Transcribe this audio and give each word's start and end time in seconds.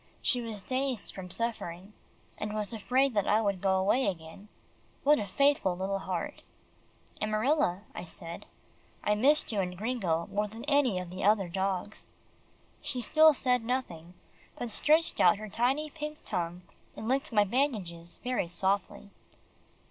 She 0.23 0.41
was 0.41 0.63
dazed 0.63 1.13
from 1.13 1.29
suffering, 1.29 1.93
and 2.39 2.53
was 2.55 2.73
afraid 2.73 3.13
that 3.13 3.27
I 3.27 3.39
would 3.39 3.61
go 3.61 3.77
away 3.77 4.07
again. 4.07 4.47
What 5.03 5.19
a 5.19 5.27
faithful 5.27 5.77
little 5.77 5.99
heart! 5.99 6.41
"Amarilla," 7.21 7.83
I 7.93 8.05
said, 8.05 8.47
"I 9.03 9.13
missed 9.13 9.51
you 9.51 9.59
and 9.61 9.77
Gringo 9.77 10.25
more 10.31 10.47
than 10.47 10.63
any 10.63 10.99
other 10.99 11.23
of 11.23 11.37
the 11.37 11.49
dogs." 11.53 12.09
She 12.81 12.99
still 12.99 13.35
said 13.35 13.63
nothing, 13.63 14.15
but 14.57 14.71
she 14.71 14.77
stretched 14.77 15.19
out 15.19 15.37
her 15.37 15.49
tiny 15.49 15.91
pink 15.91 16.25
tongue, 16.25 16.63
and 16.95 17.07
licked 17.07 17.31
my 17.31 17.43
bandages 17.43 18.17
very 18.23 18.47
softly. 18.47 19.11